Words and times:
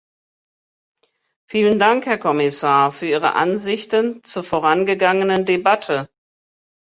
Vielen 1.47 1.77
Dank, 1.77 2.07
Herr 2.07 2.17
Kommissar, 2.17 2.91
für 2.91 3.05
Ihre 3.05 3.33
Ansichten 3.33 4.23
zur 4.23 4.43
vorangegangenen 4.43 5.45
Debatte. 5.45 6.09